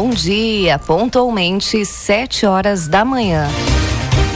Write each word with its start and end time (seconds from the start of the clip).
Bom 0.00 0.10
dia, 0.10 0.78
pontualmente 0.78 1.84
sete 1.84 2.46
horas 2.46 2.86
da 2.86 3.04
manhã. 3.04 3.48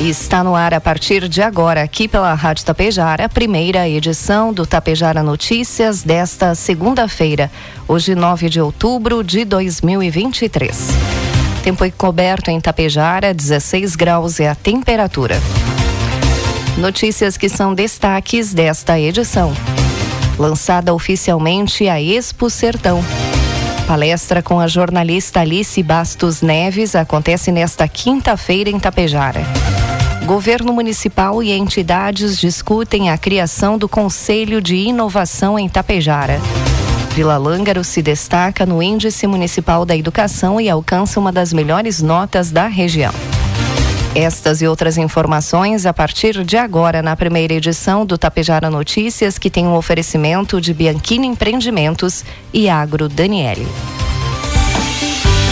Está 0.01 0.43
no 0.43 0.57
ar 0.57 0.75
a 0.75 0.81
partir 0.81 1.29
de 1.29 1.41
agora, 1.41 1.85
aqui 1.85 2.09
pela 2.09 2.35
Rádio 2.35 2.65
Tapejara, 2.65 3.27
a 3.27 3.29
primeira 3.29 3.89
edição 3.89 4.53
do 4.53 4.67
Tapejara 4.67 5.23
Notícias 5.23 6.03
desta 6.03 6.57
segunda-feira, 6.57 7.49
hoje 7.87 8.17
9 8.17 8.49
de 8.49 8.61
outubro 8.61 9.23
de 9.23 9.45
2023. 9.45 10.89
Tempo 11.63 11.85
encoberto 11.85 12.51
em 12.51 12.61
Tapejara, 12.61 13.33
16 13.33 13.95
graus 13.95 14.41
é 14.41 14.49
a 14.49 14.57
temperatura. 14.57 15.41
Notícias 16.77 17.37
que 17.37 17.49
são 17.49 17.73
destaques 17.73 18.53
desta 18.53 18.99
edição. 18.99 19.53
Lançada 20.37 20.93
oficialmente 20.93 21.89
a 21.89 22.03
Expo 22.03 22.51
Sertão. 22.51 23.01
Palestra 23.93 24.41
com 24.41 24.59
a 24.59 24.67
jornalista 24.67 25.41
Alice 25.41 25.83
Bastos 25.83 26.41
Neves 26.41 26.97
acontece 26.97 27.53
nesta 27.53 27.87
quinta-feira 27.87 28.71
em 28.71 28.81
Tapejara. 28.81 29.43
Governo 30.25 30.73
municipal 30.73 31.43
e 31.43 31.53
entidades 31.53 32.39
discutem 32.39 33.11
a 33.11 33.19
criação 33.19 33.77
do 33.77 33.87
Conselho 33.91 34.63
de 34.63 34.77
Inovação 34.77 35.59
em 35.59 35.69
Tapejara. 35.69 36.41
Vila 37.11 37.37
Lângaro 37.37 37.85
se 37.85 38.01
destaca 38.01 38.65
no 38.65 38.83
Índice 38.83 39.27
Municipal 39.27 39.85
da 39.85 39.95
Educação 39.95 40.59
e 40.59 40.71
alcança 40.71 41.21
uma 41.21 41.31
das 41.31 41.53
melhores 41.53 42.01
notas 42.01 42.51
da 42.51 42.69
região. 42.69 43.13
Estas 44.15 44.61
e 44.61 44.67
outras 44.67 44.99
informações 44.99 45.87
a 45.87 45.93
partir 45.93 46.45
de 46.45 46.59
agora 46.59 47.01
na 47.01 47.17
primeira 47.17 47.55
edição 47.55 48.05
do 48.05 48.19
Tapejara 48.19 48.69
Notícias, 48.69 49.39
que 49.39 49.49
tem 49.49 49.67
um 49.67 49.75
oferecimento 49.75 50.61
de 50.61 50.75
Bianchini 50.75 51.27
Empreendimentos 51.27 52.23
e 52.53 52.69
Agro 52.69 53.09
Daniele. 53.09 53.67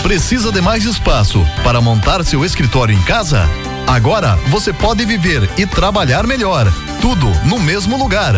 Precisa 0.03 0.53
de 0.53 0.61
mais 0.61 0.85
espaço 0.85 1.43
para 1.65 1.81
montar 1.81 2.23
seu 2.23 2.45
escritório 2.45 2.95
em 2.95 3.03
casa? 3.03 3.49
Agora 3.87 4.37
você 4.49 4.75
pode 4.75 5.07
viver 5.07 5.49
e 5.57 5.65
trabalhar 5.65 6.27
melhor, 6.27 6.67
tudo 7.01 7.27
no 7.47 7.59
mesmo 7.59 7.97
lugar. 7.97 8.35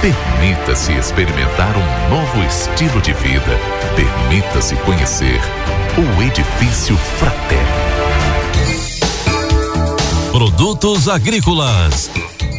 Permita-se 0.00 0.94
experimentar 0.94 1.74
um 1.76 2.08
novo 2.08 2.42
estilo 2.46 3.02
de 3.02 3.12
vida. 3.12 3.52
Permita-se 3.94 4.74
conhecer 4.76 5.38
o 5.98 6.22
Edifício 6.22 6.96
Fratelli. 6.96 7.60
Produtos 10.32 11.06
agrícolas. 11.06 12.10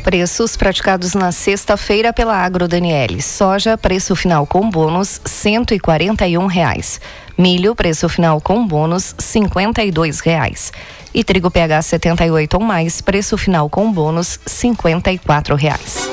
Preços 0.03 0.55
praticados 0.55 1.15
na 1.15 1.31
sexta-feira 1.31 2.13
pela 2.13 2.35
Agro 2.35 2.67
Daniele. 2.67 3.23
Soja, 3.23 3.75
preço 3.75 4.15
final 4.15 4.45
com 4.45 4.69
bônus, 4.69 5.19
cento 5.25 5.73
e 5.73 5.79
quarenta 5.79 6.27
e 6.27 6.37
um 6.37 6.45
reais. 6.45 7.01
Milho, 7.35 7.73
preço 7.73 8.07
final 8.07 8.39
com 8.39 8.67
bônus, 8.67 9.15
cinquenta 9.17 9.83
e 9.83 9.91
dois 9.91 10.19
reais. 10.19 10.71
E 11.11 11.23
trigo 11.23 11.49
PH 11.49 11.81
78 11.81 12.53
ou 12.53 12.63
mais, 12.63 13.01
preço 13.01 13.35
final 13.35 13.67
com 13.67 13.91
bônus, 13.91 14.39
cinquenta 14.45 15.11
e 15.11 15.17
quatro 15.17 15.55
reais. 15.55 16.07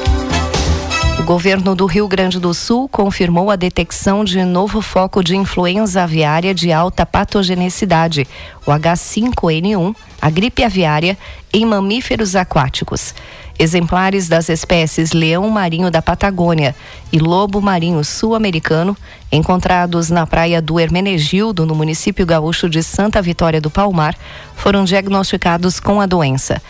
Governo 1.28 1.75
do 1.75 1.84
Rio 1.84 2.09
Grande 2.09 2.41
do 2.41 2.55
Sul 2.55 2.89
confirmou 2.89 3.50
a 3.50 3.56
detecção 3.56 4.25
de 4.25 4.43
novo 4.47 4.81
foco 4.81 5.22
de 5.22 5.37
influenza 5.37 6.03
aviária 6.03 6.55
de 6.55 6.72
alta 6.72 7.05
patogenicidade, 7.05 8.27
o 8.65 8.71
H5N1, 8.71 9.94
a 10.22 10.31
gripe 10.31 10.65
aviária, 10.65 11.19
em 11.53 11.67
mamíferos 11.67 12.34
aquáticos. 12.34 13.15
Exemplares 13.59 14.27
das 14.27 14.49
espécies 14.49 15.12
leão 15.12 15.47
marinho 15.50 15.91
da 15.91 16.00
Patagônia 16.00 16.75
e 17.12 17.19
lobo 17.19 17.61
marinho 17.61 18.03
sul-americano, 18.03 18.97
encontrados 19.31 20.09
na 20.09 20.27
praia 20.27 20.62
do 20.62 20.81
Hermenegildo, 20.81 21.67
no 21.67 21.75
município 21.75 22.25
gaúcho 22.25 22.71
de 22.71 22.83
Santa 22.83 23.21
Vitória 23.21 23.61
do 23.61 23.69
Palmar, 23.69 24.17
foram 24.56 24.83
diagnosticados 24.83 25.78
com 25.78 26.00
a 26.00 26.06
doença. 26.06 26.62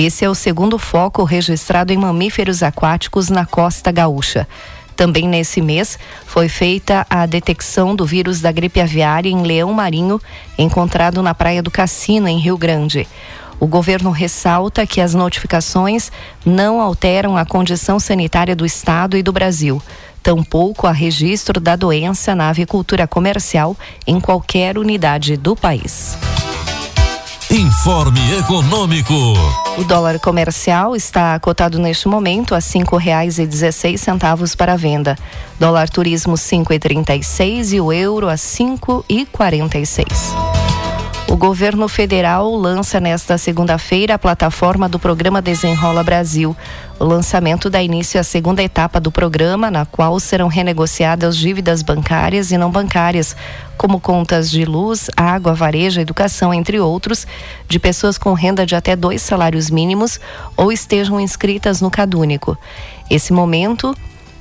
Esse 0.00 0.24
é 0.24 0.30
o 0.30 0.34
segundo 0.34 0.78
foco 0.78 1.24
registrado 1.24 1.92
em 1.92 1.96
mamíferos 1.96 2.62
aquáticos 2.62 3.28
na 3.28 3.44
costa 3.44 3.90
gaúcha. 3.90 4.46
Também 4.94 5.26
nesse 5.26 5.60
mês 5.60 5.98
foi 6.24 6.48
feita 6.48 7.04
a 7.10 7.26
detecção 7.26 7.96
do 7.96 8.06
vírus 8.06 8.40
da 8.40 8.52
gripe 8.52 8.80
aviária 8.80 9.28
em 9.28 9.42
leão 9.42 9.72
marinho, 9.72 10.20
encontrado 10.56 11.20
na 11.20 11.34
Praia 11.34 11.60
do 11.60 11.68
Cassino, 11.68 12.28
em 12.28 12.38
Rio 12.38 12.56
Grande. 12.56 13.08
O 13.58 13.66
governo 13.66 14.12
ressalta 14.12 14.86
que 14.86 15.00
as 15.00 15.14
notificações 15.14 16.12
não 16.46 16.80
alteram 16.80 17.36
a 17.36 17.44
condição 17.44 17.98
sanitária 17.98 18.54
do 18.54 18.64
Estado 18.64 19.16
e 19.16 19.22
do 19.24 19.32
Brasil, 19.32 19.82
tampouco 20.22 20.86
a 20.86 20.92
registro 20.92 21.58
da 21.58 21.74
doença 21.74 22.36
na 22.36 22.50
avicultura 22.50 23.08
comercial 23.08 23.76
em 24.06 24.20
qualquer 24.20 24.78
unidade 24.78 25.36
do 25.36 25.56
país. 25.56 26.16
Informe 27.50 28.20
Econômico. 28.34 29.14
O 29.78 29.84
dólar 29.84 30.20
comercial 30.20 30.94
está 30.94 31.40
cotado 31.40 31.78
neste 31.78 32.06
momento 32.06 32.54
a 32.54 32.60
cinco 32.60 32.98
reais 32.98 33.38
e 33.38 33.46
dezesseis 33.46 34.02
centavos 34.02 34.54
para 34.54 34.76
venda. 34.76 35.16
Dólar 35.58 35.88
turismo 35.88 36.36
cinco 36.36 36.74
e 36.74 36.78
trinta 36.78 37.16
e 37.16 37.22
seis 37.22 37.72
e 37.72 37.80
o 37.80 37.90
euro 37.90 38.28
a 38.28 38.36
cinco 38.36 39.02
e 39.08 39.24
quarenta 39.24 39.78
e 39.78 39.86
seis. 39.86 40.34
O 41.30 41.36
governo 41.36 41.88
federal 41.88 42.50
lança 42.56 42.98
nesta 42.98 43.36
segunda-feira 43.36 44.14
a 44.14 44.18
plataforma 44.18 44.88
do 44.88 44.98
programa 44.98 45.42
Desenrola 45.42 46.02
Brasil. 46.02 46.56
O 46.98 47.04
lançamento 47.04 47.68
dá 47.68 47.82
início 47.82 48.18
à 48.18 48.22
segunda 48.22 48.62
etapa 48.62 48.98
do 48.98 49.12
programa, 49.12 49.70
na 49.70 49.84
qual 49.84 50.18
serão 50.18 50.48
renegociadas 50.48 51.36
dívidas 51.36 51.82
bancárias 51.82 52.50
e 52.50 52.56
não 52.56 52.70
bancárias, 52.70 53.36
como 53.76 54.00
contas 54.00 54.50
de 54.50 54.64
luz, 54.64 55.10
água, 55.14 55.52
varejo, 55.52 56.00
educação, 56.00 56.52
entre 56.52 56.80
outros, 56.80 57.26
de 57.68 57.78
pessoas 57.78 58.16
com 58.16 58.32
renda 58.32 58.64
de 58.64 58.74
até 58.74 58.96
dois 58.96 59.20
salários 59.20 59.70
mínimos 59.70 60.18
ou 60.56 60.72
estejam 60.72 61.20
inscritas 61.20 61.82
no 61.82 61.90
Cadúnico. 61.90 62.56
Esse 63.10 63.34
momento 63.34 63.94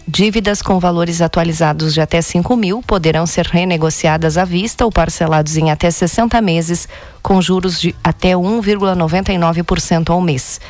Dívidas 0.09 0.62
com 0.62 0.80
valores 0.80 1.21
atualizados 1.21 1.94
de 1.94 2.00
até 2.00 2.21
5 2.21 2.56
mil 2.56 2.81
poderão 2.81 3.25
ser 3.25 3.45
renegociadas 3.45 4.38
à 4.38 4.45
vista 4.45 4.86
ou 4.86 4.92
parcelados 4.92 5.57
em 5.57 5.69
até 5.69 5.92
60 5.92 6.39
meses, 6.42 6.88
com 7.21 7.42
juros 7.42 7.77
de 7.81 7.94
até 8.01 8.31
1,99% 8.31 10.09
ao 10.09 10.21
mês. 10.21 10.62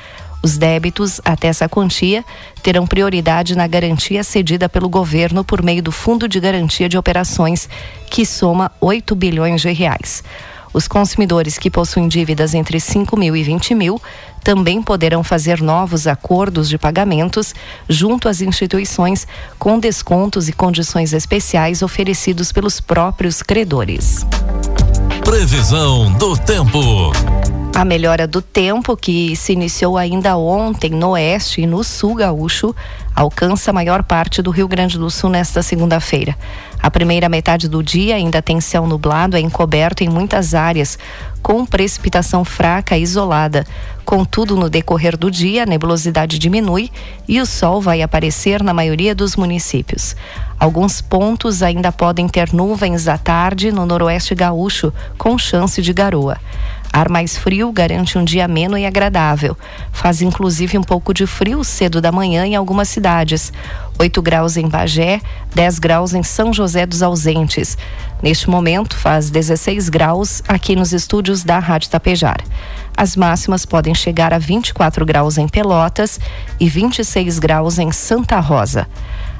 Os 0.42 0.57
débitos 0.57 1.22
até 1.24 1.50
essa 1.50 1.69
quantia 1.69 2.25
terão 2.63 2.88
prioridade 2.88 3.56
na 3.56 3.68
garantia 3.68 4.24
cedida 4.24 4.68
pelo 4.68 4.89
governo 4.89 5.44
por 5.44 5.62
meio 5.62 5.83
do 5.83 5.92
Fundo 5.92 6.28
de 6.28 6.40
Garantia 6.40 6.90
de 6.90 6.98
Operações, 6.98 7.69
que 8.10 8.25
soma 8.25 8.72
8 8.81 9.16
bilhões 9.16 9.62
de 9.62 9.72
reais. 9.72 10.24
Os 10.74 10.88
consumidores 10.88 11.58
que 11.58 11.69
possuem 11.69 12.08
dívidas 12.08 12.54
entre 12.54 12.80
5 12.80 13.18
mil 13.18 13.36
e 13.36 13.44
20 13.44 13.75
mil 13.75 14.02
também 14.44 14.81
poderão 14.81 15.24
fazer 15.24 15.62
novos 15.62 16.08
acordos 16.08 16.69
de 16.69 16.78
pagamentos 16.78 17.54
junto 17.90 18.30
às 18.30 18.42
instituições 18.42 19.28
com 19.60 19.80
descontos 19.80 20.48
e 20.48 20.54
condições 20.54 21.14
especiais 21.14 21.81
oferecidos 21.81 22.52
pelos 22.52 22.80
próprios 22.80 23.42
credores. 23.42 24.25
Previsão 25.24 26.14
do 26.14 26.38
tempo. 26.38 27.12
A 27.75 27.86
melhora 27.86 28.25
do 28.25 28.42
tempo, 28.42 28.98
que 28.98 29.36
se 29.36 29.54
iniciou 29.54 29.98
ainda 29.98 30.36
ontem 30.36 30.90
no 30.90 31.10
oeste 31.10 31.62
e 31.62 31.68
no 31.68 31.84
sul 31.84 32.16
gaúcho, 32.16 32.74
alcança 33.14 33.69
a 33.69 33.74
maior 33.74 34.02
parte 34.02 34.42
do 34.42 34.50
Rio 34.50 34.68
Grande 34.68 34.98
do 34.98 35.12
Sul 35.12 35.30
nesta 35.30 35.62
segunda-feira. 35.62 36.36
A 36.79 36.91
primeira 36.91 37.27
metade 37.27 37.68
do 37.68 37.83
dia 37.83 38.15
ainda 38.15 38.41
tem 38.41 38.62
céu 38.62 38.85
nublado 38.85 39.35
e 39.38 39.41
encoberto 39.41 40.03
em 40.03 40.09
muitas 40.09 40.53
áreas, 40.53 40.97
com 41.41 41.65
precipitação 41.65 42.45
fraca 42.45 42.97
e 42.97 43.01
isolada. 43.01 43.65
Contudo, 44.06 44.56
no 44.56 44.69
decorrer 44.69 45.18
do 45.18 45.29
dia, 45.29 45.63
a 45.63 45.65
nebulosidade 45.65 46.39
diminui 46.39 46.89
e 47.27 47.41
o 47.41 47.45
sol 47.45 47.81
vai 47.81 48.01
aparecer 48.01 48.63
na 48.63 48.74
maioria 48.74 49.13
dos 49.13 49.35
municípios. 49.35 50.15
Alguns 50.59 51.01
pontos 51.01 51.62
ainda 51.62 51.91
podem 51.91 52.27
ter 52.27 52.53
nuvens 52.53 53.07
à 53.07 53.18
tarde 53.18 53.71
no 53.71 53.85
noroeste 53.85 54.33
gaúcho, 54.33 54.94
com 55.18 55.38
chance 55.38 55.81
de 55.81 55.91
garoa. 55.91 56.38
Ar 56.91 57.09
mais 57.09 57.38
frio 57.38 57.71
garante 57.71 58.18
um 58.18 58.23
dia 58.23 58.45
ameno 58.45 58.77
e 58.77 58.85
agradável. 58.85 59.57
Faz 59.91 60.21
inclusive 60.21 60.77
um 60.77 60.83
pouco 60.83 61.13
de 61.13 61.27
frio 61.27 61.63
cedo 61.63 62.01
da 62.01 62.12
manhã 62.12 62.45
em 62.45 62.56
algumas 62.56 62.89
cidades. 62.89 63.51
8 63.99 64.21
graus 64.21 64.57
em 64.57 64.67
Bagé, 64.67 65.19
10 65.55 65.79
graus 65.79 66.13
em 66.13 66.21
São 66.21 66.53
José 66.53 66.85
dos 66.85 67.01
Ausentes. 67.01 67.77
Neste 68.21 68.49
momento, 68.49 68.95
faz 68.95 69.29
16 69.29 69.89
graus 69.89 70.44
aqui 70.47 70.75
nos 70.75 70.94
estúdios 70.94 71.44
da 71.44 71.57
Rádio 71.57 71.89
Tapejar. 71.89 72.38
As 72.95 73.15
máximas 73.15 73.65
podem 73.65 73.95
chegar 73.95 74.33
a 74.33 74.38
24 74.38 75.05
graus 75.05 75.38
em 75.38 75.47
Pelotas 75.47 76.19
e 76.59 76.69
26 76.69 77.39
graus 77.39 77.79
em 77.79 77.91
Santa 77.91 78.39
Rosa. 78.39 78.88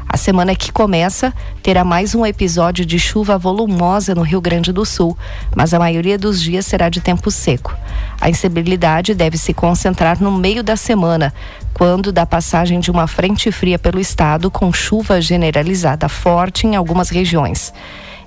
A 0.10 0.16
semana 0.16 0.56
que 0.56 0.72
começa 0.72 1.34
terá 1.62 1.84
mais 1.84 2.16
um 2.16 2.26
episódio 2.26 2.86
de 2.86 2.98
chuva 2.98 3.38
volumosa 3.38 4.16
no 4.16 4.22
Rio 4.22 4.40
Grande 4.40 4.72
do 4.72 4.86
Sul, 4.86 5.18
mas 5.56 5.74
a 5.74 5.80
maioria 5.80 6.18
dos 6.18 6.42
dias 6.42 6.66
será 6.66 6.88
de 6.88 7.02
tempo 7.02 7.30
seco. 7.30 7.76
A 8.20 8.30
instabilidade 8.30 9.14
deve 9.14 9.38
se 9.38 9.54
concentrar 9.54 10.22
no 10.22 10.32
meio 10.32 10.64
da 10.64 10.76
semana, 10.76 11.34
quando 11.74 12.12
da 12.12 12.26
passagem 12.26 12.80
de 12.80 12.90
uma 12.90 13.08
frente 13.08 13.52
fria 13.52 13.78
pelo 13.78 14.00
estado 14.00 14.50
com 14.50 14.74
chuva 14.74 15.22
generalizada 15.22 16.10
forte 16.10 16.66
em 16.66 16.76
algumas 16.76 17.10
regiões. 17.10 17.72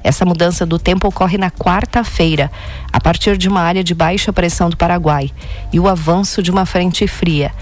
Essa 0.02 0.24
mudança 0.24 0.64
do 0.64 0.78
tempo 0.78 1.08
ocorre 1.08 1.36
na 1.36 1.50
quarta-feira, 1.50 2.50
a 2.92 3.00
partir 3.00 3.36
de 3.36 3.48
uma 3.48 3.60
área 3.60 3.84
de 3.84 3.94
baixa 3.94 4.32
pressão 4.32 4.70
do 4.70 4.76
Paraguai 4.76 5.30
e 5.72 5.78
o 5.78 5.88
avanço 5.88 6.42
de 6.42 6.50
uma 6.50 6.64
frente 6.64 7.06
fria. 7.06 7.52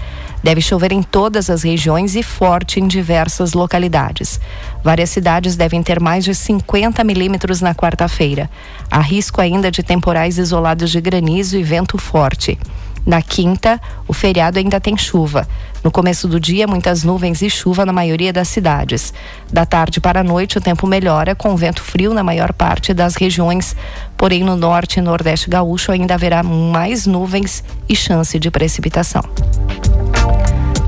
Deve 0.43 0.61
chover 0.61 0.91
em 0.91 1.03
todas 1.03 1.49
as 1.49 1.63
regiões 1.63 2.15
e 2.15 2.23
forte 2.23 2.79
em 2.79 2.87
diversas 2.87 3.53
localidades. 3.53 4.39
Várias 4.83 5.09
cidades 5.09 5.55
devem 5.55 5.83
ter 5.83 5.99
mais 5.99 6.23
de 6.23 6.33
50 6.33 7.03
milímetros 7.03 7.61
na 7.61 7.75
quarta-feira. 7.75 8.49
Há 8.89 8.99
risco 8.99 9.41
ainda 9.41 9.69
de 9.69 9.83
temporais 9.83 10.37
isolados 10.37 10.89
de 10.91 11.01
granizo 11.01 11.57
e 11.57 11.63
vento 11.63 11.97
forte. 11.97 12.57
Na 13.05 13.21
quinta, 13.21 13.81
o 14.07 14.13
feriado 14.13 14.59
ainda 14.59 14.79
tem 14.79 14.95
chuva. 14.97 15.47
No 15.83 15.89
começo 15.89 16.27
do 16.27 16.39
dia, 16.39 16.67
muitas 16.67 17.03
nuvens 17.03 17.41
e 17.41 17.49
chuva 17.49 17.85
na 17.85 17.93
maioria 17.93 18.31
das 18.31 18.49
cidades. 18.49 19.13
Da 19.51 19.65
tarde 19.65 19.99
para 19.99 20.19
a 20.19 20.23
noite, 20.23 20.57
o 20.57 20.61
tempo 20.61 20.85
melhora, 20.85 21.33
com 21.33 21.55
vento 21.55 21.81
frio 21.81 22.13
na 22.13 22.23
maior 22.23 22.53
parte 22.53 22.93
das 22.93 23.15
regiões. 23.15 23.75
Porém, 24.17 24.43
no 24.43 24.55
norte 24.55 24.99
e 24.99 25.01
nordeste 25.01 25.49
gaúcho 25.49 25.91
ainda 25.91 26.13
haverá 26.13 26.43
mais 26.43 27.05
nuvens 27.05 27.63
e 27.87 27.95
chance 27.95 28.37
de 28.37 28.51
precipitação. 28.51 29.23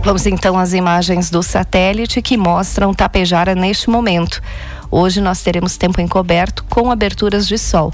Vamos 0.03 0.25
então 0.25 0.57
às 0.57 0.73
imagens 0.73 1.29
do 1.29 1.43
satélite 1.43 2.21
que 2.21 2.35
mostram 2.35 2.93
Tapejara 2.93 3.53
neste 3.53 3.89
momento. 3.89 4.41
Hoje 4.89 5.21
nós 5.21 5.41
teremos 5.41 5.77
tempo 5.77 6.01
encoberto 6.01 6.65
com 6.69 6.91
aberturas 6.91 7.47
de 7.47 7.57
sol. 7.57 7.93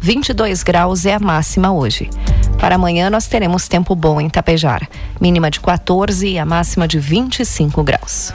22 0.00 0.62
graus 0.62 1.04
é 1.04 1.14
a 1.14 1.20
máxima 1.20 1.72
hoje. 1.72 2.08
Para 2.58 2.76
amanhã 2.76 3.10
nós 3.10 3.26
teremos 3.26 3.66
tempo 3.66 3.94
bom 3.94 4.20
em 4.20 4.30
Tapejara. 4.30 4.88
Mínima 5.20 5.50
de 5.50 5.60
14 5.60 6.28
e 6.28 6.38
a 6.38 6.46
máxima 6.46 6.86
de 6.86 6.98
25 6.98 7.82
graus. 7.82 8.32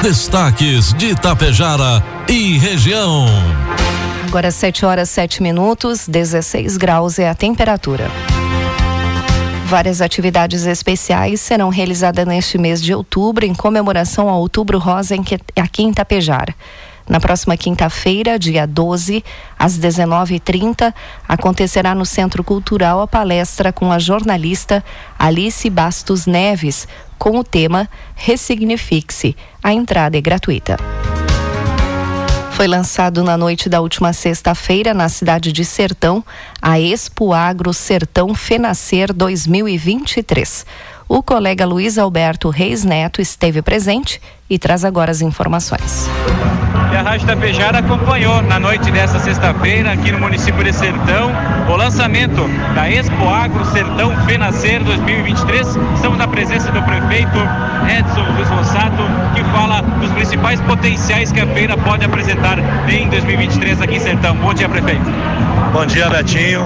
Destaques 0.00 0.92
de 0.94 1.14
Tapejara 1.14 2.02
e 2.28 2.56
região. 2.56 3.26
Agora 4.28 4.50
7 4.50 4.86
horas 4.86 5.10
7 5.10 5.42
minutos, 5.42 6.06
16 6.06 6.76
graus 6.76 7.18
é 7.18 7.28
a 7.28 7.34
temperatura. 7.34 8.10
Várias 9.66 10.00
atividades 10.00 10.64
especiais 10.64 11.40
serão 11.40 11.70
realizadas 11.70 12.24
neste 12.24 12.56
mês 12.56 12.80
de 12.80 12.94
outubro 12.94 13.44
em 13.44 13.52
comemoração 13.52 14.28
ao 14.28 14.38
Outubro 14.38 14.78
Rosa 14.78 15.16
aqui 15.56 15.82
em 15.82 15.92
Tapejara. 15.92 16.54
Na 17.08 17.18
próxima 17.18 17.56
quinta-feira, 17.56 18.38
dia 18.38 18.64
12, 18.64 19.24
às 19.58 19.76
19h30, 19.76 20.94
acontecerá 21.26 21.96
no 21.96 22.06
Centro 22.06 22.44
Cultural 22.44 23.00
a 23.00 23.08
palestra 23.08 23.72
com 23.72 23.90
a 23.90 23.98
jornalista 23.98 24.84
Alice 25.18 25.68
Bastos 25.68 26.26
Neves, 26.26 26.86
com 27.18 27.36
o 27.36 27.42
tema 27.42 27.88
Ressignifique-se. 28.14 29.36
A 29.60 29.72
entrada 29.72 30.16
é 30.16 30.20
gratuita. 30.20 30.76
Foi 32.56 32.66
lançado 32.66 33.22
na 33.22 33.36
noite 33.36 33.68
da 33.68 33.82
última 33.82 34.14
sexta-feira 34.14 34.94
na 34.94 35.10
cidade 35.10 35.52
de 35.52 35.62
Sertão 35.62 36.24
a 36.62 36.80
Expo 36.80 37.34
Agro 37.34 37.70
Sertão 37.74 38.34
Fenascer 38.34 39.12
2023. 39.12 40.64
O 41.08 41.22
colega 41.22 41.64
Luiz 41.64 41.98
Alberto 41.98 42.50
Reis 42.50 42.84
Neto 42.84 43.20
esteve 43.20 43.62
presente 43.62 44.20
e 44.50 44.58
traz 44.58 44.84
agora 44.84 45.12
as 45.12 45.20
informações. 45.20 46.08
E 46.92 46.96
a 46.96 47.02
Rádio 47.02 47.28
Tapejara 47.28 47.78
acompanhou 47.78 48.42
na 48.42 48.58
noite 48.58 48.90
dessa 48.90 49.20
sexta-feira, 49.20 49.92
aqui 49.92 50.10
no 50.10 50.18
município 50.18 50.64
de 50.64 50.72
Sertão, 50.72 51.30
o 51.68 51.76
lançamento 51.76 52.48
da 52.74 52.90
Expo 52.90 53.28
Agro 53.28 53.64
Sertão 53.66 54.16
Fenascer 54.26 54.82
2023. 54.82 55.76
Estamos 55.94 56.18
na 56.18 56.26
presença 56.26 56.72
do 56.72 56.82
prefeito 56.82 57.38
Edson 57.88 58.32
Luiz 58.34 58.48
Rossato, 58.48 59.02
que 59.34 59.44
fala 59.44 59.82
dos 59.82 60.10
principais 60.10 60.60
potenciais 60.62 61.30
que 61.30 61.40
a 61.40 61.46
feira 61.46 61.76
pode 61.76 62.04
apresentar 62.04 62.58
em 62.88 63.08
2023 63.08 63.80
aqui 63.80 63.96
em 63.96 64.00
Sertão. 64.00 64.36
Bom 64.36 64.52
dia, 64.52 64.68
prefeito. 64.68 65.04
Bom 65.72 65.84
dia, 65.86 66.08
Betinho. 66.08 66.64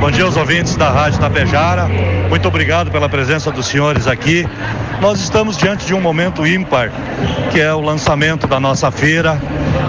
Bom 0.00 0.10
dia 0.10 0.24
aos 0.24 0.36
ouvintes 0.36 0.76
da 0.76 0.90
Rádio 0.90 1.18
Tapejara. 1.18 1.88
Muito 2.28 2.46
obrigado 2.48 2.90
pela 2.90 3.08
presença 3.08 3.50
dos 3.50 3.66
senhores 3.66 4.06
aqui. 4.06 4.46
Nós 5.00 5.20
estamos 5.20 5.56
diante 5.56 5.86
de 5.86 5.94
um 5.94 6.00
momento 6.00 6.46
ímpar, 6.46 6.90
que 7.50 7.60
é 7.60 7.72
o 7.72 7.80
lançamento 7.80 8.46
da 8.46 8.60
nossa 8.60 8.90
feira. 8.90 9.38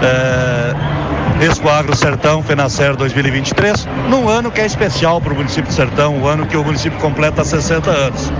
É... 0.02 1.44
Expo 1.44 1.68
Agro 1.68 1.94
Sertão 1.94 2.42
Fenacer 2.42 2.96
2023, 2.96 3.86
num 4.08 4.26
ano 4.26 4.50
que 4.50 4.60
é 4.60 4.64
especial 4.64 5.20
para 5.20 5.34
o 5.34 5.36
município 5.36 5.68
de 5.68 5.74
Sertão, 5.74 6.18
o 6.18 6.26
ano 6.26 6.46
que 6.46 6.56
o 6.56 6.64
município 6.64 6.98
completa 6.98 7.44
60 7.44 7.90
anos. 7.90 8.32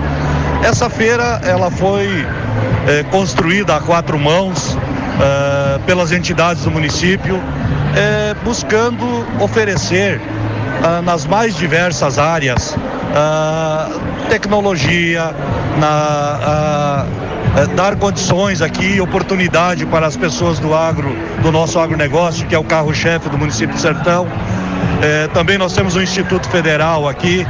Essa 0.63 0.89
feira 0.89 1.41
ela 1.45 1.71
foi 1.71 2.27
é, 2.89 3.03
construída 3.05 3.77
a 3.77 3.81
quatro 3.81 4.19
mãos 4.19 4.79
é, 5.21 5.79
pelas 5.87 6.13
entidades 6.13 6.65
do 6.65 6.71
município, 6.71 7.41
é, 7.97 8.35
buscando 8.45 9.27
oferecer 9.41 10.21
ah, 10.83 11.01
nas 11.03 11.25
mais 11.27 11.57
diversas 11.57 12.19
áreas 12.19 12.77
ah, 13.15 13.89
tecnologia, 14.29 15.35
na, 15.79 17.07
eh, 17.57 17.67
dar 17.75 17.97
condições 17.97 18.61
aqui, 18.61 19.01
oportunidade 19.01 19.87
para 19.87 20.07
as 20.07 20.17
pessoas 20.17 20.59
do 20.59 20.75
agro, 20.75 21.17
do 21.43 21.51
nosso 21.51 21.79
agronegócio, 21.79 22.47
que 22.47 22.55
é 22.55 22.59
o 22.59 22.65
carro-chefe 22.65 23.29
do 23.29 23.39
município 23.39 23.75
de 23.75 23.81
Sertão. 23.81 24.27
É, 25.03 25.29
também 25.29 25.57
nós 25.59 25.73
temos 25.73 25.97
um 25.97 26.03
Instituto 26.03 26.49
Federal 26.49 27.09
aqui, 27.09 27.47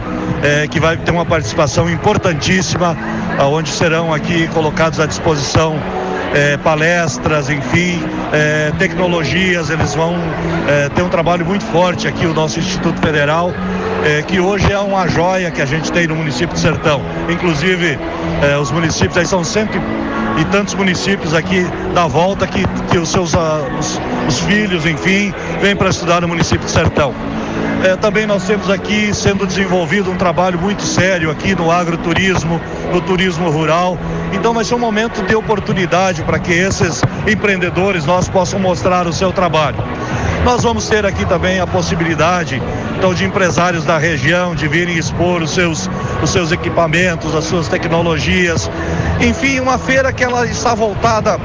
que 0.71 0.79
vai 0.79 0.97
ter 0.97 1.11
uma 1.11 1.25
participação 1.25 1.91
importantíssima, 1.91 2.97
onde 3.41 3.69
serão 3.71 4.13
aqui 4.13 4.47
colocados 4.49 5.01
à 5.01 5.07
disposição 5.07 5.77
é, 6.35 6.57
palestras, 6.59 7.49
enfim, 7.49 8.03
é, 8.33 8.73
tecnologias, 8.79 9.71
eles 9.71 9.95
vão 9.95 10.17
é, 10.69 10.89
ter 10.91 11.03
um 11.03 11.09
trabalho 11.09 11.45
muito 11.45 11.65
forte 11.67 12.09
aqui, 12.09 12.27
o 12.27 12.35
nosso 12.35 12.59
Instituto 12.59 13.01
Federal, 13.01 13.53
é, 14.05 14.23
que 14.23 14.41
hoje 14.41 14.71
é 14.71 14.79
uma 14.79 15.07
joia 15.09 15.51
que 15.51 15.63
a 15.63 15.67
gente 15.67 15.91
tem 15.93 16.07
no 16.07 16.17
município 16.17 16.55
de 16.55 16.61
Sertão. 16.61 17.01
Inclusive, 17.29 17.99
é, 18.43 18.59
os 18.59 18.71
municípios 18.71 19.17
aí 19.17 19.27
são 19.27 19.43
sempre 19.43 19.81
e 20.39 20.45
tantos 20.47 20.75
municípios 20.75 21.33
aqui 21.35 21.65
da 21.95 22.07
volta 22.07 22.47
que, 22.47 22.63
que 22.91 22.99
os 22.99 23.09
seus 23.09 23.33
uh, 23.33 23.39
os, 23.79 24.01
os 24.29 24.41
filhos, 24.41 24.85
enfim, 24.85 25.33
vêm 25.61 25.75
para 25.75 25.89
estudar 25.89 26.21
no 26.21 26.29
município 26.29 26.65
de 26.65 26.71
Sertão. 26.71 27.15
É, 27.85 27.95
também 27.97 28.27
nós 28.27 28.45
temos 28.45 28.69
aqui 28.71 29.15
sendo 29.15 29.47
desenvolvido 29.47 30.11
um 30.11 30.17
trabalho 30.17 30.59
muito 30.59 30.83
sério 30.83 31.31
aqui 31.31 31.55
no 31.55 31.71
agroturismo, 31.71 32.61
no 32.93 33.01
turismo 33.01 33.51
rural. 33.51 33.99
Então 34.33 34.53
vai 34.53 34.65
ser 34.65 34.75
um 34.75 34.79
momento 34.79 35.23
de 35.23 35.35
oportunidade 35.35 36.23
para 36.23 36.39
que 36.39 36.53
esses 36.53 37.03
empreendedores 37.27 38.05
nós 38.05 38.29
possam 38.29 38.59
mostrar 38.59 39.07
o 39.07 39.13
seu 39.13 39.33
trabalho. 39.33 39.77
Nós 40.45 40.63
vamos 40.63 40.89
ter 40.89 41.05
aqui 41.05 41.25
também 41.27 41.61
a 41.61 41.67
possibilidade 41.67 42.63
então, 42.97 43.13
de 43.13 43.25
empresários 43.25 43.85
da 43.85 43.99
região 43.99 44.55
de 44.55 44.67
virem 44.67 44.97
expor 44.97 45.43
os 45.43 45.51
seus, 45.51 45.91
os 46.23 46.31
seus 46.31 46.51
equipamentos, 46.51 47.35
as 47.35 47.45
suas 47.45 47.69
tecnologias. 47.69 48.71
Enfim, 49.21 49.61
uma 49.61 49.77
feira 49.77 50.13
que 50.13 50.25
ela 50.25 50.47
está 50.47 50.75
voltada 50.75 51.39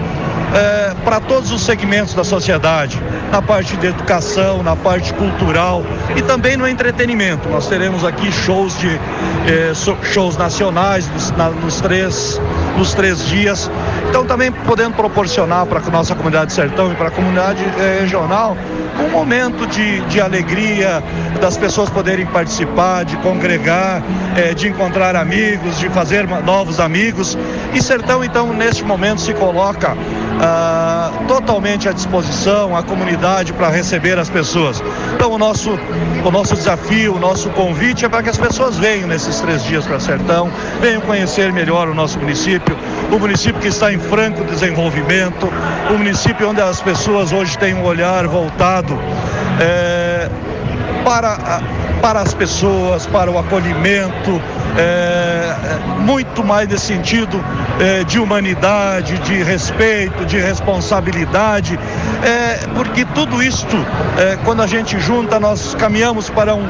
é, 0.54 0.94
para 1.04 1.20
todos 1.20 1.52
os 1.52 1.62
segmentos 1.62 2.14
da 2.14 2.24
sociedade, 2.24 3.02
na 3.32 3.42
parte 3.42 3.78
de 3.78 3.88
educação, 3.88 4.62
na 4.62 4.76
parte 4.76 5.14
cultural 5.14 5.84
e 6.16 6.22
também 6.22 6.58
no 6.58 6.68
entretenimento. 6.68 7.48
Nós 7.50 7.68
teremos 7.68 8.04
aqui 8.04 8.32
shows 8.32 8.78
de 8.78 8.90
é, 8.90 9.74
shows 10.04 10.38
nacionais 10.38 11.08
nos, 11.10 11.32
na, 11.32 11.50
nos, 11.50 11.80
três, 11.80 12.40
nos 12.78 12.94
três 12.94 13.26
dias. 13.28 13.70
Então 14.10 14.26
também 14.26 14.52
podendo 14.52 14.94
proporcionar 14.96 15.66
para 15.66 15.80
a 15.80 15.90
nossa 15.90 16.16
comunidade 16.16 16.54
sertão 16.54 16.92
e 16.92 16.96
para 16.96 17.08
a 17.08 17.12
comunidade 17.12 17.64
é, 17.80 18.00
regional 18.02 18.58
um 19.00 19.10
momento 19.10 19.66
de, 19.68 20.02
de 20.02 20.22
alegria, 20.22 21.04
das 21.40 21.58
pessoas 21.58 21.90
poderem 21.90 22.26
participar, 22.26 23.04
de 23.04 23.18
congregar, 23.18 24.04
é, 24.36 24.54
de 24.54 24.68
encontrar 24.68 25.16
amigos, 25.16 25.80
de 25.80 25.90
fazer 25.90 26.28
novos 26.44 26.80
amigos. 26.80 27.38
E 27.74 27.82
Sertão, 27.82 28.24
então, 28.24 28.54
neste 28.54 28.84
momento 28.84 29.22
se 29.22 29.34
coloca 29.34 29.96
ah, 30.42 31.12
totalmente 31.28 31.90
à 31.90 31.92
disposição, 31.92 32.76
a 32.76 32.84
comunidade 32.84 33.54
para 33.54 33.70
receber 33.70 34.18
as 34.20 34.30
pessoas. 34.30 34.82
Então 35.22 35.34
o 35.34 35.38
nosso, 35.38 35.78
o 36.26 36.32
nosso 36.32 36.56
desafio, 36.56 37.14
o 37.14 37.20
nosso 37.20 37.52
convite 37.52 38.04
é 38.04 38.10
para 38.10 38.24
que 38.24 38.30
as 38.32 38.40
pessoas 38.40 38.80
venham 38.80 39.08
nesses 39.08 39.40
três 39.40 39.64
dias 39.64 39.86
para 39.86 40.00
Sertão, 40.00 40.52
venham 40.82 41.00
conhecer 41.02 41.54
melhor 41.54 41.88
o 41.88 41.94
nosso 41.94 42.18
município, 42.18 42.76
o 43.12 43.20
município 43.20 43.62
que 43.62 43.68
está 43.68 43.94
em 43.94 44.00
franco 44.00 44.44
desenvolvimento, 44.44 45.48
o 45.92 45.94
município 45.94 46.50
onde 46.50 46.60
as 46.60 46.82
pessoas 46.82 47.32
hoje 47.32 47.56
têm 47.56 47.76
um 47.76 47.84
olhar 47.84 48.26
voltado. 48.26 48.98
É, 49.60 50.28
para, 51.04 51.62
para 52.02 52.22
as 52.22 52.34
pessoas, 52.34 53.06
para 53.06 53.30
o 53.30 53.38
acolhimento, 53.38 54.42
é, 54.78 55.54
muito 56.00 56.44
mais 56.44 56.68
nesse 56.68 56.86
sentido 56.88 57.44
é, 57.80 58.04
de 58.04 58.20
humanidade, 58.20 59.18
de 59.20 59.44
respeito, 59.44 60.26
de 60.26 60.40
responsabilidade, 60.40 61.80
é, 62.24 62.68
porque 62.76 63.06
tudo 63.06 63.42
isto, 63.42 63.78
é, 64.18 64.38
quando 64.44 64.62
a 64.62 64.68
gente 64.68 65.00
junta, 65.00 65.40
nós 65.40 65.76
caminhamos 65.76 66.30
para 66.30 66.56
um 66.56 66.66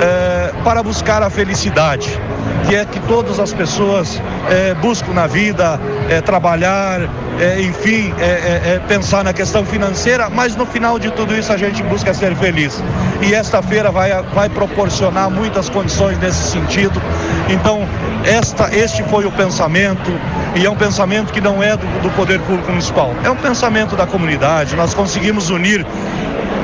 é, 0.00 0.52
para 0.64 0.82
buscar 0.82 1.22
a 1.22 1.30
felicidade, 1.30 2.18
que 2.66 2.74
é 2.74 2.84
que 2.84 2.98
todas 3.00 3.38
as 3.38 3.52
pessoas 3.52 4.20
é, 4.50 4.74
buscam 4.74 5.12
na 5.12 5.26
vida, 5.26 5.78
é, 6.08 6.20
trabalhar, 6.20 7.00
é, 7.40 7.60
enfim, 7.62 8.12
é, 8.18 8.74
é, 8.74 8.80
pensar 8.86 9.24
na 9.24 9.32
questão 9.32 9.64
financeira, 9.64 10.28
mas 10.30 10.54
no 10.56 10.64
final 10.66 10.98
de 10.98 11.10
tudo 11.10 11.34
isso 11.36 11.52
a 11.52 11.56
gente 11.56 11.82
busca 11.84 12.14
ser 12.14 12.34
feliz. 12.36 12.82
E 13.22 13.34
esta 13.34 13.62
feira 13.62 13.90
vai, 13.90 14.10
vai 14.34 14.48
proporcionar 14.48 15.30
muitas 15.30 15.68
condições 15.68 16.18
nesse 16.18 16.50
sentido. 16.50 17.00
Então, 17.48 17.86
esta, 18.24 18.74
este 18.74 19.02
foi 19.04 19.24
o 19.24 19.32
pensamento, 19.32 20.10
e 20.54 20.64
é 20.64 20.70
um 20.70 20.76
pensamento 20.76 21.32
que 21.32 21.40
não 21.40 21.62
é 21.62 21.76
do, 21.76 21.86
do 22.02 22.10
poder 22.10 22.40
público 22.40 22.70
municipal, 22.70 23.12
é 23.24 23.30
um 23.30 23.36
pensamento 23.36 23.96
da 23.96 24.06
comunidade. 24.06 24.76
Nós 24.76 24.94
conseguimos 24.94 25.50
unir 25.50 25.84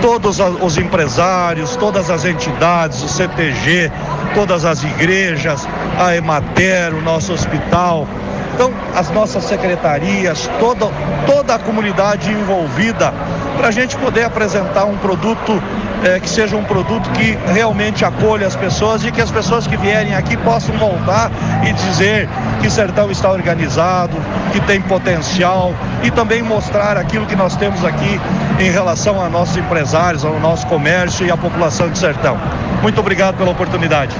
todos 0.01 0.39
os 0.41 0.79
empresários, 0.79 1.77
todas 1.77 2.11
as 2.11 2.25
entidades, 2.25 3.03
o 3.03 3.09
CTG, 3.09 3.93
todas 4.35 4.65
as 4.65 4.83
igrejas, 4.83 5.69
a 5.99 6.17
Emater, 6.17 6.95
o 6.95 7.03
nosso 7.03 7.33
hospital, 7.33 8.07
então 8.55 8.73
as 8.95 9.11
nossas 9.11 9.45
secretarias, 9.45 10.51
toda, 10.59 10.89
toda 11.27 11.55
a 11.55 11.59
comunidade 11.59 12.31
envolvida, 12.31 13.13
para 13.57 13.69
a 13.69 13.71
gente 13.71 13.97
poder 13.97 14.25
apresentar 14.25 14.85
um 14.85 14.97
produto 14.99 15.63
é, 16.05 16.19
que 16.19 16.29
seja 16.29 16.57
um 16.57 16.65
produto 16.65 17.11
que 17.11 17.39
realmente 17.53 18.05
acolha 18.05 18.47
as 18.47 18.57
pessoas 18.57 19.05
e 19.05 19.13
que 19.13 19.21
as 19.21 19.31
pessoas 19.31 19.67
que 19.67 19.77
vierem 19.77 20.15
aqui 20.15 20.37
possam 20.39 20.75
voltar 20.79 21.31
e 21.63 21.73
dizer 21.73 22.29
que 22.61 22.71
Sertão 22.71 23.11
está 23.11 23.31
organizado, 23.31 24.17
que 24.53 24.61
tem 24.61 24.81
potencial 24.81 25.75
e 26.03 26.11
também 26.11 26.43
mostrar 26.43 26.97
aquilo 26.97 27.27
que 27.27 27.37
nós 27.37 27.55
temos 27.57 27.85
aqui 27.85 28.21
em 28.59 28.71
relação 28.71 29.23
a 29.23 29.29
nossos 29.29 29.57
empresários, 29.57 30.25
ao 30.25 30.41
nosso 30.41 30.67
comércio 30.67 31.27
e 31.27 31.31
à 31.31 31.37
população 31.37 31.91
de 31.91 31.99
Sertão. 31.99 32.39
Muito 32.83 32.99
obrigado 32.99 33.37
pela 33.37 33.51
oportunidade. 33.51 34.15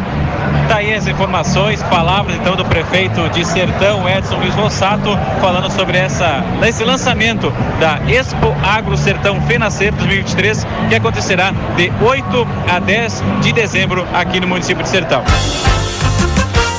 Tá 0.71 0.77
aí 0.77 0.95
as 0.95 1.09
informações, 1.09 1.83
palavras 1.83 2.37
então 2.37 2.55
do 2.55 2.65
prefeito 2.65 3.29
de 3.31 3.45
Sertão, 3.45 4.09
Edson 4.09 4.37
Luiz 4.37 4.55
Rossato, 4.55 5.19
falando 5.41 5.69
sobre 5.69 5.99
essa, 5.99 6.45
esse 6.65 6.85
lançamento 6.85 7.53
da 7.81 7.99
Expo 8.09 8.55
Agro 8.63 8.97
Sertão 8.97 9.41
Fenacer 9.49 9.93
2023, 9.93 10.65
que 10.89 10.95
acontecerá 10.95 11.51
de 11.77 11.91
8 12.01 12.47
a 12.73 12.79
10 12.79 13.23
de 13.43 13.53
dezembro 13.53 14.07
aqui 14.15 14.39
no 14.39 14.47
município 14.47 14.85
de 14.85 14.89
Sertão. 14.89 15.25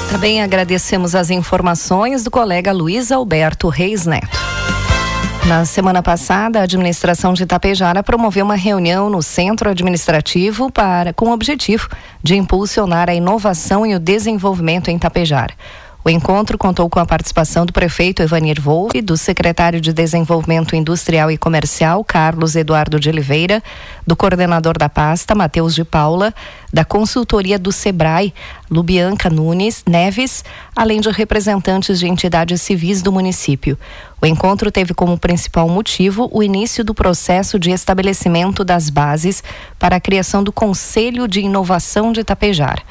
Também 0.10 0.42
agradecemos 0.42 1.14
as 1.14 1.30
informações 1.30 2.24
do 2.24 2.32
colega 2.32 2.72
Luiz 2.72 3.12
Alberto 3.12 3.68
Reis 3.68 4.06
Neto. 4.06 4.40
Na 5.46 5.66
semana 5.66 6.04
passada, 6.04 6.60
a 6.60 6.64
administração 6.64 7.34
de 7.34 7.44
Itapejara 7.44 8.04
promoveu 8.04 8.46
uma 8.46 8.56
reunião 8.56 9.10
no 9.10 9.24
centro 9.24 9.70
administrativo 9.70 10.72
para 10.72 11.14
com 11.14 11.30
o 11.30 11.34
objetivo 11.34 11.90
de 12.22 12.36
impulsionar 12.36 13.10
a 13.10 13.14
inovação 13.14 13.86
e 13.86 13.96
o 13.96 14.00
desenvolvimento 14.00 14.90
em 14.90 14.98
Itapejara. 14.98 15.54
O 16.04 16.10
encontro 16.10 16.58
contou 16.58 16.90
com 16.90 17.00
a 17.00 17.06
participação 17.06 17.64
do 17.64 17.72
prefeito 17.72 18.24
Evanir 18.24 18.60
Wolff, 18.60 19.00
do 19.04 19.16
secretário 19.16 19.80
de 19.80 19.94
Desenvolvimento 19.94 20.76
Industrial 20.76 21.30
e 21.30 21.38
Comercial, 21.38 22.04
Carlos 22.04 22.56
Eduardo 22.56 23.00
de 23.00 23.08
Oliveira, 23.08 23.62
do 24.06 24.16
coordenador 24.16 24.80
da 24.80 24.90
pasta, 24.90 25.36
Matheus 25.36 25.76
de 25.76 25.84
Paula, 25.84 26.34
da 26.72 26.86
consultoria 26.86 27.60
do 27.60 27.72
SEBRAE, 27.72 28.34
Lubianca 28.70 29.30
Nunes 29.30 29.84
Neves, 29.88 30.44
além 30.76 31.02
de 31.02 31.10
representantes 31.10 32.00
de 32.00 32.08
entidades 32.08 32.62
civis 32.62 33.02
do 33.02 33.12
município. 33.12 33.78
O 34.22 34.26
encontro 34.26 34.72
teve 34.72 34.94
como 34.94 35.18
principal 35.18 35.68
motivo 35.68 36.30
o 36.32 36.44
início 36.44 36.84
do 36.84 36.94
processo 36.94 37.58
de 37.58 37.72
estabelecimento 37.72 38.64
das 38.64 38.90
bases 38.90 39.44
para 39.80 39.96
a 39.96 40.00
criação 40.00 40.44
do 40.44 40.52
Conselho 40.52 41.28
de 41.28 41.42
Inovação 41.42 42.12
de 42.12 42.24
Tapejar. 42.24 42.84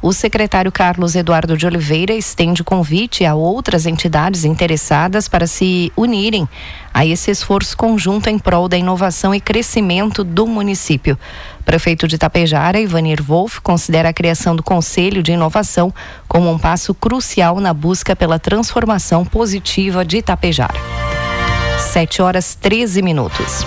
O 0.00 0.12
secretário 0.12 0.72
Carlos 0.72 1.14
Eduardo 1.14 1.56
de 1.56 1.66
Oliveira 1.66 2.14
estende 2.14 2.64
convite 2.64 3.24
a 3.24 3.34
outras 3.34 3.84
entidades 3.84 4.44
interessadas 4.44 5.28
para 5.28 5.46
se 5.46 5.92
unirem 5.94 6.48
a 6.98 7.06
esse 7.06 7.30
esforço 7.30 7.76
conjunto 7.76 8.28
em 8.28 8.40
prol 8.40 8.68
da 8.68 8.76
inovação 8.76 9.32
e 9.32 9.40
crescimento 9.40 10.24
do 10.24 10.48
município. 10.48 11.16
Prefeito 11.64 12.08
de 12.08 12.18
Tapejara, 12.18 12.80
Ivanir 12.80 13.22
Wolff, 13.22 13.60
considera 13.60 14.08
a 14.08 14.12
criação 14.12 14.56
do 14.56 14.64
Conselho 14.64 15.22
de 15.22 15.30
Inovação 15.30 15.94
como 16.26 16.50
um 16.50 16.58
passo 16.58 16.92
crucial 16.92 17.60
na 17.60 17.72
busca 17.72 18.16
pela 18.16 18.40
transformação 18.40 19.24
positiva 19.24 20.04
de 20.04 20.20
Tapejara. 20.20 20.74
7 21.92 22.20
horas 22.20 22.56
13 22.56 23.00
minutos. 23.00 23.64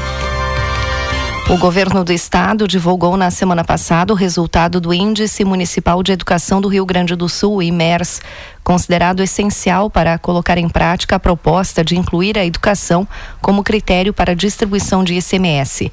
O 1.52 1.58
governo 1.58 2.02
do 2.06 2.14
estado 2.14 2.66
divulgou 2.66 3.18
na 3.18 3.30
semana 3.30 3.62
passada 3.62 4.14
o 4.14 4.16
resultado 4.16 4.80
do 4.80 4.94
Índice 4.94 5.44
Municipal 5.44 6.02
de 6.02 6.14
Educação 6.14 6.62
do 6.62 6.70
Rio 6.70 6.86
Grande 6.86 7.14
do 7.14 7.28
Sul, 7.28 7.62
IMERS, 7.62 8.22
considerado 8.64 9.22
essencial 9.22 9.90
para 9.90 10.18
colocar 10.18 10.58
em 10.58 10.70
prática 10.70 11.18
a 11.18 11.20
proposta 11.20 11.84
de 11.84 11.98
incluir 11.98 12.38
a 12.38 12.46
educação 12.46 13.06
como 13.42 13.66
critério 13.66 14.14
para 14.14 14.32
a 14.32 14.36
distribuição 14.36 15.04
de 15.04 15.16
ICMS 15.16 15.92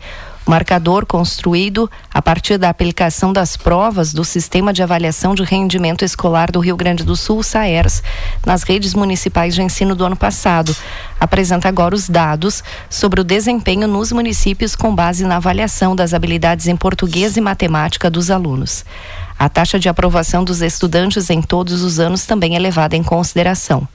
marcador 0.48 1.04
construído 1.04 1.90
a 2.12 2.22
partir 2.22 2.56
da 2.56 2.70
aplicação 2.70 3.34
das 3.34 3.54
provas 3.54 4.14
do 4.14 4.24
Sistema 4.24 4.72
de 4.72 4.82
Avaliação 4.82 5.34
de 5.34 5.44
Rendimento 5.44 6.04
Escolar 6.04 6.50
do 6.50 6.58
Rio 6.58 6.74
Grande 6.74 7.04
do 7.04 7.14
Sul, 7.14 7.42
SAERS, 7.42 8.02
nas 8.46 8.62
redes 8.62 8.94
municipais 8.94 9.54
de 9.54 9.62
ensino 9.62 9.94
do 9.94 10.06
ano 10.06 10.16
passado. 10.16 10.74
Apresenta 11.20 11.68
agora 11.68 11.94
os 11.94 12.08
dados 12.08 12.64
sobre 12.88 13.20
o 13.20 13.24
desempenho 13.24 13.86
nos 13.86 14.10
municípios 14.10 14.74
com 14.74 14.94
base 14.94 15.24
na 15.24 15.36
avaliação 15.36 15.94
das 15.94 16.14
habilidades 16.14 16.66
em 16.66 16.76
português 16.76 17.36
e 17.36 17.40
matemática 17.42 18.08
dos 18.08 18.30
alunos. 18.30 18.86
A 19.38 19.48
taxa 19.48 19.78
de 19.78 19.88
aprovação 19.88 20.42
dos 20.42 20.62
estudantes 20.62 21.28
em 21.28 21.42
todos 21.42 21.82
os 21.82 22.00
anos 22.00 22.24
também 22.24 22.56
é 22.56 22.58
levada 22.58 22.96
em 22.96 23.02
consideração. 23.02 23.86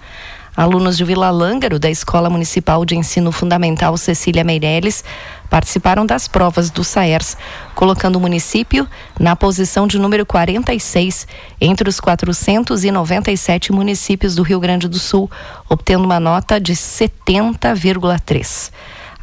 Alunos 0.56 0.96
de 0.96 1.04
Vila 1.04 1.32
Lângaro, 1.32 1.80
da 1.80 1.90
Escola 1.90 2.30
Municipal 2.30 2.86
de 2.86 2.96
Ensino 2.96 3.32
Fundamental 3.32 3.98
Cecília 3.98 4.44
Meirelles, 4.44 5.04
participaram 5.50 6.06
das 6.06 6.28
provas 6.28 6.70
do 6.70 6.84
SAERS, 6.84 7.36
colocando 7.74 8.18
o 8.18 8.20
município 8.20 8.88
na 9.20 9.36
posição 9.36 9.88
de 9.88 9.98
número 9.98 10.28
46 10.28 11.28
entre 11.60 11.90
os 11.90 12.00
497 12.00 13.72
municípios 13.72 14.36
do 14.36 14.44
Rio 14.44 14.60
Grande 14.60 14.88
do 14.88 15.00
Sul, 15.00 15.30
obtendo 15.68 16.04
uma 16.04 16.20
nota 16.20 16.62
de 16.62 16.74
70,3. 16.74 18.72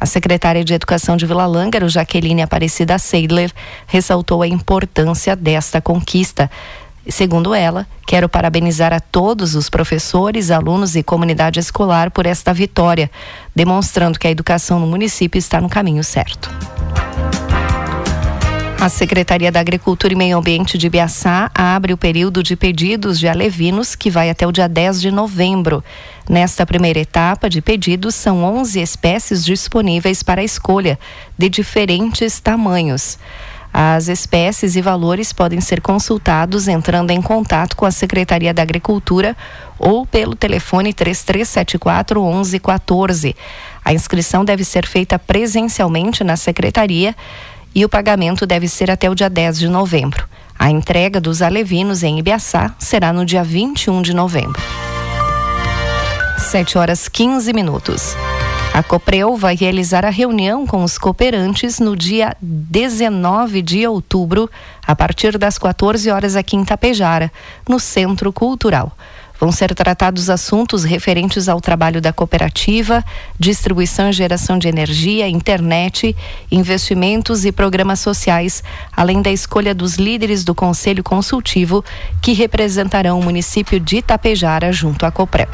A 0.01 0.05
secretária 0.07 0.65
de 0.65 0.73
Educação 0.73 1.15
de 1.15 1.27
Vila 1.27 1.45
Lângaro, 1.45 1.87
Jaqueline 1.87 2.41
Aparecida 2.41 2.97
Seidler, 2.97 3.53
ressaltou 3.85 4.41
a 4.41 4.47
importância 4.47 5.35
desta 5.35 5.79
conquista, 5.79 6.49
Segundo 7.07 7.53
ela, 7.53 7.87
quero 8.05 8.29
parabenizar 8.29 8.93
a 8.93 8.99
todos 8.99 9.55
os 9.55 9.69
professores, 9.69 10.51
alunos 10.51 10.95
e 10.95 11.01
comunidade 11.01 11.59
escolar 11.59 12.11
por 12.11 12.25
esta 12.25 12.53
vitória, 12.53 13.09
demonstrando 13.55 14.19
que 14.19 14.27
a 14.27 14.31
educação 14.31 14.79
no 14.79 14.87
município 14.87 15.39
está 15.39 15.59
no 15.59 15.69
caminho 15.69 16.03
certo. 16.03 16.49
A 18.79 18.89
Secretaria 18.89 19.51
da 19.51 19.59
Agricultura 19.59 20.11
e 20.11 20.15
Meio 20.15 20.39
Ambiente 20.39 20.75
de 20.75 20.89
Biaçá 20.89 21.51
abre 21.53 21.93
o 21.93 21.97
período 21.97 22.41
de 22.41 22.55
pedidos 22.55 23.19
de 23.19 23.27
alevinos 23.27 23.93
que 23.93 24.09
vai 24.09 24.27
até 24.27 24.47
o 24.47 24.51
dia 24.51 24.67
10 24.67 25.01
de 25.01 25.11
novembro. 25.11 25.83
Nesta 26.27 26.65
primeira 26.65 26.99
etapa 26.99 27.47
de 27.47 27.61
pedidos, 27.61 28.15
são 28.15 28.43
11 28.43 28.79
espécies 28.81 29.45
disponíveis 29.45 30.23
para 30.23 30.43
escolha, 30.43 30.97
de 31.37 31.47
diferentes 31.47 32.39
tamanhos. 32.39 33.19
As 33.73 34.07
espécies 34.09 34.75
e 34.75 34.81
valores 34.81 35.31
podem 35.31 35.61
ser 35.61 35.79
consultados 35.79 36.67
entrando 36.67 37.11
em 37.11 37.21
contato 37.21 37.75
com 37.75 37.85
a 37.85 37.91
Secretaria 37.91 38.53
da 38.53 38.61
Agricultura 38.61 39.35
ou 39.79 40.05
pelo 40.05 40.35
telefone 40.35 40.93
3374 40.93 42.21
1114. 42.21 43.35
A 43.83 43.93
inscrição 43.93 44.43
deve 44.43 44.63
ser 44.65 44.85
feita 44.85 45.17
presencialmente 45.17 46.23
na 46.23 46.35
secretaria 46.35 47.15
e 47.73 47.85
o 47.85 47.89
pagamento 47.89 48.45
deve 48.45 48.67
ser 48.67 48.91
até 48.91 49.09
o 49.09 49.15
dia 49.15 49.29
10 49.29 49.59
de 49.59 49.67
novembro. 49.69 50.27
A 50.59 50.69
entrega 50.69 51.19
dos 51.21 51.41
alevinos 51.41 52.03
em 52.03 52.19
Ibiaçá 52.19 52.75
será 52.77 53.13
no 53.13 53.25
dia 53.25 53.43
21 53.43 54.01
de 54.01 54.13
novembro. 54.13 54.61
7 56.37 56.77
horas 56.77 57.07
15 57.07 57.53
minutos. 57.53 58.15
A 58.73 58.81
Copreu 58.81 59.35
vai 59.35 59.53
realizar 59.53 60.05
a 60.05 60.09
reunião 60.09 60.65
com 60.65 60.81
os 60.81 60.97
cooperantes 60.97 61.77
no 61.77 61.93
dia 61.93 62.37
19 62.41 63.61
de 63.61 63.85
outubro, 63.85 64.49
a 64.87 64.95
partir 64.95 65.37
das 65.37 65.57
14 65.57 66.09
horas 66.09 66.37
aqui 66.37 66.55
em 66.55 66.63
Tapejara, 66.63 67.29
no 67.67 67.81
Centro 67.81 68.31
Cultural. 68.31 68.95
Vão 69.37 69.51
ser 69.51 69.75
tratados 69.75 70.29
assuntos 70.29 70.85
referentes 70.85 71.49
ao 71.49 71.59
trabalho 71.59 71.99
da 71.99 72.13
cooperativa, 72.13 73.03
distribuição 73.37 74.09
e 74.09 74.13
geração 74.13 74.57
de 74.57 74.69
energia, 74.69 75.27
internet, 75.27 76.15
investimentos 76.49 77.43
e 77.43 77.51
programas 77.51 77.99
sociais, 77.99 78.63
além 78.95 79.21
da 79.21 79.31
escolha 79.31 79.75
dos 79.75 79.95
líderes 79.95 80.45
do 80.45 80.55
Conselho 80.55 81.03
Consultivo 81.03 81.83
que 82.21 82.31
representarão 82.31 83.19
o 83.19 83.23
município 83.23 83.81
de 83.81 83.97
Itapejara 83.97 84.71
junto 84.71 85.05
à 85.05 85.11
Coprel. 85.11 85.49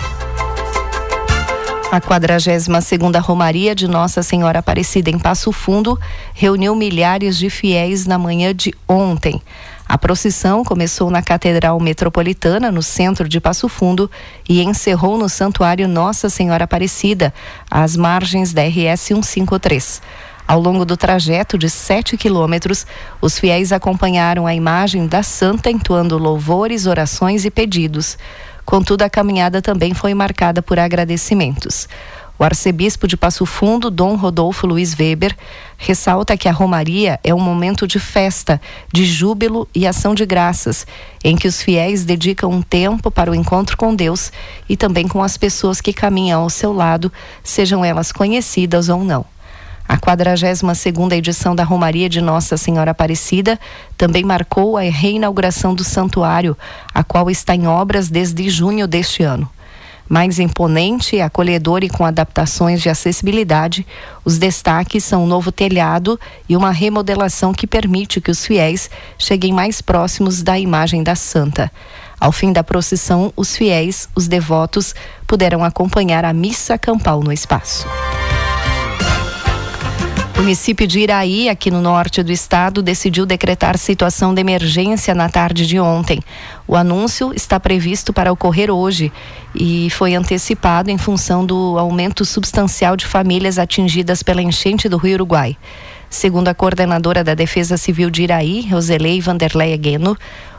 A 1.89 2.01
42 2.01 2.67
segunda 2.83 3.17
Romaria 3.21 3.73
de 3.73 3.87
Nossa 3.87 4.21
Senhora 4.21 4.59
Aparecida 4.59 5.09
em 5.09 5.17
Passo 5.17 5.53
Fundo 5.53 5.97
reuniu 6.33 6.75
milhares 6.75 7.37
de 7.37 7.49
fiéis 7.49 8.05
na 8.05 8.17
manhã 8.17 8.53
de 8.53 8.73
ontem. 8.89 9.41
A 9.87 9.97
procissão 9.97 10.65
começou 10.65 11.09
na 11.09 11.21
Catedral 11.21 11.79
Metropolitana, 11.79 12.69
no 12.69 12.83
centro 12.83 13.29
de 13.29 13.39
Passo 13.39 13.69
Fundo, 13.69 14.11
e 14.49 14.61
encerrou 14.61 15.17
no 15.17 15.29
Santuário 15.29 15.87
Nossa 15.87 16.29
Senhora 16.29 16.65
Aparecida, 16.65 17.33
às 17.71 17.95
margens 17.95 18.51
da 18.51 18.63
RS 18.63 18.99
153. 18.99 20.01
Ao 20.45 20.59
longo 20.59 20.85
do 20.85 20.95
trajeto 20.95 21.57
de 21.57 21.69
7 21.69 22.17
quilômetros, 22.17 22.85
os 23.21 23.39
fiéis 23.39 23.71
acompanharam 23.71 24.45
a 24.45 24.53
imagem 24.53 25.05
da 25.07 25.21
santa 25.23 25.69
entoando 25.69 26.17
louvores, 26.17 26.85
orações 26.85 27.45
e 27.45 27.51
pedidos. 27.51 28.17
Contudo, 28.67 29.03
a 29.03 29.09
caminhada 29.09 29.61
também 29.61 29.93
foi 29.93 30.13
marcada 30.13 30.61
por 30.61 30.77
agradecimentos. 30.77 31.87
O 32.37 32.43
arcebispo 32.43 33.07
de 33.07 33.15
Passo 33.15 33.45
Fundo, 33.45 33.89
Dom 33.89 34.15
Rodolfo 34.15 34.67
Luiz 34.67 34.93
Weber, 34.93 35.33
ressalta 35.77 36.35
que 36.35 36.49
a 36.49 36.51
Romaria 36.51 37.17
é 37.23 37.33
um 37.33 37.39
momento 37.39 37.87
de 37.87 37.97
festa, 37.97 38.59
de 38.91 39.05
júbilo 39.05 39.69
e 39.73 39.87
ação 39.87 40.13
de 40.13 40.25
graças, 40.25 40.85
em 41.23 41.37
que 41.37 41.47
os 41.47 41.61
fiéis 41.61 42.03
dedicam 42.03 42.51
um 42.51 42.61
tempo 42.61 43.09
para 43.09 43.31
o 43.31 43.35
encontro 43.35 43.77
com 43.77 43.95
Deus 43.95 44.33
e 44.67 44.75
também 44.75 45.07
com 45.07 45.23
as 45.23 45.37
pessoas 45.37 45.79
que 45.79 45.93
caminham 45.93 46.41
ao 46.41 46.49
seu 46.49 46.73
lado, 46.73 47.09
sejam 47.41 47.85
elas 47.85 48.11
conhecidas 48.11 48.89
ou 48.89 49.01
não. 49.01 49.25
A 49.87 49.97
42 49.97 50.61
segunda 50.75 51.15
edição 51.15 51.55
da 51.55 51.63
Romaria 51.63 52.09
de 52.09 52.19
Nossa 52.19 52.57
Senhora 52.57 52.91
Aparecida 52.91 53.59
também 53.97 54.23
marcou 54.23 54.77
a 54.77 54.81
reinauguração 54.81 55.73
do 55.73 55.83
santuário, 55.83 56.57
a 56.93 57.03
qual 57.03 57.29
está 57.29 57.55
em 57.55 57.67
obras 57.67 58.09
desde 58.09 58.49
junho 58.49 58.85
deste 58.87 59.23
ano 59.23 59.49
mais 60.09 60.39
imponente, 60.39 61.19
acolhedor 61.19 61.83
e 61.83 61.89
com 61.89 62.05
adaptações 62.05 62.81
de 62.81 62.89
acessibilidade, 62.89 63.85
os 64.23 64.37
destaques 64.37 65.03
são 65.03 65.23
um 65.23 65.27
novo 65.27 65.51
telhado 65.51 66.19
e 66.47 66.55
uma 66.55 66.71
remodelação 66.71 67.53
que 67.53 67.67
permite 67.67 68.21
que 68.21 68.31
os 68.31 68.45
fiéis 68.45 68.89
cheguem 69.17 69.53
mais 69.53 69.81
próximos 69.81 70.41
da 70.41 70.57
imagem 70.57 71.03
da 71.03 71.15
santa. 71.15 71.71
Ao 72.19 72.31
fim 72.31 72.51
da 72.51 72.63
procissão, 72.63 73.31
os 73.35 73.55
fiéis, 73.55 74.09
os 74.15 74.27
devotos, 74.27 74.95
puderam 75.27 75.63
acompanhar 75.63 76.25
a 76.25 76.33
missa 76.33 76.77
campal 76.77 77.21
no 77.21 77.31
espaço. 77.31 77.85
O 80.37 80.41
município 80.41 80.85
de 80.85 80.99
Iraí, 80.99 81.49
aqui 81.49 81.71
no 81.71 81.81
norte 81.81 82.21
do 82.21 82.31
estado, 82.31 82.83
decidiu 82.83 83.25
decretar 83.25 83.75
situação 83.75 84.35
de 84.35 84.39
emergência 84.39 85.15
na 85.15 85.27
tarde 85.27 85.65
de 85.65 85.79
ontem. 85.79 86.21
O 86.67 86.75
anúncio 86.75 87.33
está 87.33 87.59
previsto 87.59 88.13
para 88.13 88.31
ocorrer 88.31 88.69
hoje 88.69 89.11
e 89.55 89.89
foi 89.89 90.13
antecipado 90.13 90.91
em 90.91 90.97
função 90.97 91.43
do 91.43 91.75
aumento 91.79 92.23
substancial 92.23 92.95
de 92.95 93.07
famílias 93.07 93.57
atingidas 93.57 94.21
pela 94.21 94.41
enchente 94.41 94.87
do 94.87 94.97
Rio 94.97 95.15
Uruguai. 95.15 95.57
Segundo 96.07 96.49
a 96.49 96.53
coordenadora 96.53 97.23
da 97.23 97.33
Defesa 97.33 97.75
Civil 97.75 98.11
de 98.11 98.21
Iraí, 98.21 98.61
Roselei 98.69 99.19
Vanderleia 99.19 99.75
Gueno, 99.75 100.15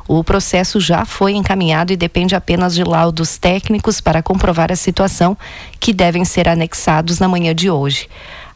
o 0.09 0.25
processo 0.25 0.81
já 0.81 1.05
foi 1.05 1.35
encaminhado 1.35 1.93
e 1.93 1.97
depende 1.97 2.35
apenas 2.35 2.75
de 2.75 2.83
laudos 2.83 3.38
técnicos 3.38 4.01
para 4.01 4.23
comprovar 4.23 4.73
a 4.73 4.77
situação, 4.77 5.37
que 5.79 5.93
devem 5.93 6.25
ser 6.25 6.49
anexados 6.49 7.21
na 7.21 7.29
manhã 7.29 7.55
de 7.55 7.71
hoje. 7.71 8.09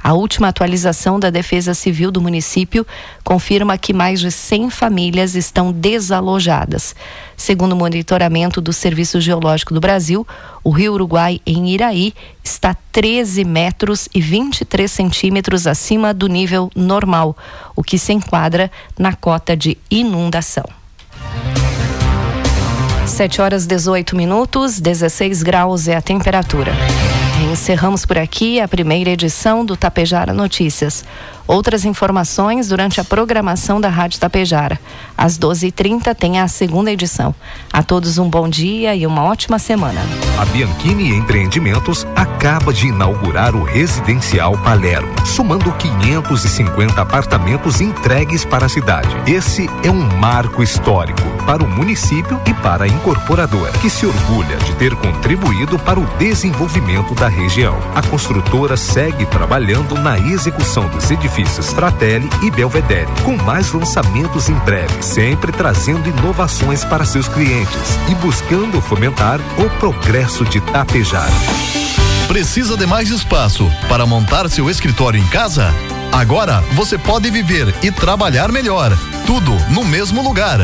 A 0.03 0.15
última 0.15 0.49
atualização 0.49 1.21
da 1.21 1.31
Defesa 1.31 1.75
Civil 1.75 2.11
do 2.11 2.21
município 2.21 2.85
confirma 3.23 3.79
que 3.79 3.93
mais 3.93 4.19
de 4.19 4.33
100 4.33 4.69
famílias 4.71 5.37
estão 5.37 5.71
desalojadas. 5.71 6.97
Segundo 7.37 7.73
o 7.73 7.77
monitoramento 7.77 8.61
do 8.61 8.73
Serviço 8.73 9.21
Geológico 9.21 9.73
do 9.73 9.81
Brasil, 9.81 10.27
o 10.65 10.71
Rio 10.71 10.95
Uruguai, 10.95 11.41
em 11.47 11.71
Iraí, 11.71 12.13
está 12.43 12.75
13 12.91 13.45
metros 13.45 14.09
e 14.13 14.21
23 14.21 14.91
centímetros 14.91 15.69
acima 15.69 16.13
do 16.13 16.27
nível 16.27 16.69
normal, 16.75 17.37
o 17.77 17.83
que 17.83 17.97
se 17.97 18.13
enquadra 18.13 18.71
na 18.99 19.15
cota 19.15 19.57
de 19.57 19.79
inundação. 19.89 20.65
7 23.07 23.41
horas 23.41 23.67
18 23.67 24.17
minutos, 24.17 24.81
16 24.81 25.43
graus 25.43 25.87
é 25.87 25.97
a 25.97 26.03
temperatura. 26.03 26.73
Encerramos 27.51 28.07
por 28.07 28.19
aqui 28.19 28.61
a 28.61 28.69
primeira 28.69 29.11
edição 29.11 29.65
do 29.65 29.77
Tapejara 29.77 30.33
Notícias. 30.33 31.05
Outras 31.47 31.85
informações 31.85 32.69
durante 32.69 33.01
a 33.01 33.05
programação 33.05 33.81
da 33.81 33.89
Rádio 33.89 34.21
Tapejara. 34.21 34.79
Às 35.17 35.37
12h30 35.39 36.15
tem 36.15 36.39
a 36.39 36.47
segunda 36.47 36.91
edição. 36.91 37.35
A 37.73 37.83
todos 37.83 38.17
um 38.19 38.29
bom 38.29 38.49
dia 38.49 38.95
e 38.95 39.07
uma 39.07 39.25
ótima 39.25 39.59
semana. 39.59 40.01
A 40.39 40.45
Bianchini 40.47 41.15
Empreendimentos 41.15 42.07
acaba 42.15 42.73
de 42.73 42.87
inaugurar 42.89 43.57
o 43.57 43.65
Residencial 43.65 44.57
Palermo, 44.59 45.13
somando 45.27 45.73
550 45.73 47.01
apartamentos 47.01 47.81
entregues 47.81 48.45
para 48.45 48.67
a 48.67 48.69
cidade. 48.69 49.15
Esse 49.27 49.69
é 49.85 49.91
um 49.91 50.19
marco 50.19 50.63
histórico 50.63 51.23
para 51.45 51.63
o 51.63 51.69
município 51.69 52.41
e 52.47 52.55
para 52.55 52.85
a 52.85 52.89
incorporadora, 52.89 53.73
que 53.73 53.91
se 53.91 54.07
orgulha 54.07 54.57
de 54.59 54.75
ter 54.77 54.95
contribuído 54.95 55.79
para 55.79 55.99
o 55.99 56.07
desenvolvimento 56.19 57.15
da 57.15 57.29
região. 57.29 57.77
A 57.95 58.03
construtora 58.03 58.77
segue 58.77 59.27
trabalhando 59.27 59.97
na 59.97 60.19
execução 60.19 60.89
dos 60.89 61.11
edifícios 61.11 61.32
edifícios 61.33 61.73
Fratelli 61.73 62.29
e 62.43 62.51
Belvedere, 62.51 63.09
com 63.25 63.37
mais 63.37 63.73
lançamentos 63.73 64.49
em 64.49 64.55
breve, 64.61 65.03
sempre 65.03 65.51
trazendo 65.51 66.09
inovações 66.09 66.85
para 66.85 67.05
seus 67.05 67.27
clientes 67.27 67.99
e 68.11 68.15
buscando 68.17 68.81
fomentar 68.81 69.41
o 69.59 69.71
progresso 69.79 70.45
de 70.45 70.61
Tapejara. 70.61 71.33
Precisa 72.29 72.77
de 72.77 72.87
mais 72.87 73.11
espaço 73.11 73.71
para 73.89 74.07
montar 74.07 74.49
seu 74.49 74.69
escritório 74.69 75.21
em 75.21 75.27
casa? 75.29 75.73
Agora 76.13 76.63
você 76.75 76.99
pode 76.99 77.31
viver 77.31 77.75
e 77.83 77.91
trabalhar 77.91 78.53
melhor, 78.53 78.93
tudo 79.27 79.53
no 79.71 79.85
mesmo 79.85 80.23
lugar. 80.23 80.61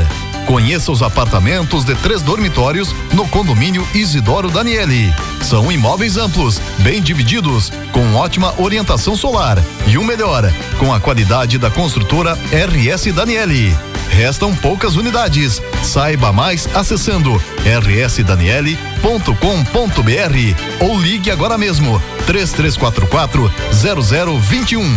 Conheça 0.49 0.91
os 0.91 1.03
apartamentos 1.03 1.85
de 1.85 1.95
três 1.97 2.23
dormitórios 2.23 2.95
no 3.13 3.29
condomínio 3.29 3.87
Isidoro 3.93 4.51
Daniele. 4.51 5.13
São 5.43 5.71
imóveis 5.71 6.17
amplos, 6.17 6.59
bem 6.79 7.03
divididos, 7.03 7.71
com 7.93 8.15
ótima 8.15 8.55
orientação 8.59 9.15
solar 9.15 9.63
e 9.87 9.99
o 9.99 10.03
melhor, 10.03 10.51
com 10.79 10.91
a 10.91 10.99
qualidade 10.99 11.59
da 11.59 11.71
construtora 11.71 12.33
RS 12.51 13.13
Daniele. 13.13 13.77
Restam 14.09 14.55
poucas 14.55 14.97
unidades. 14.97 15.61
Saiba 15.83 16.33
mais 16.33 16.67
acessando 16.75 17.39
rsdaniele.com.br 17.85 20.81
ou 20.81 20.99
ligue 20.99 21.31
agora 21.31 21.59
mesmo 21.59 22.03
3344 22.27 23.53
0021. 23.71 24.97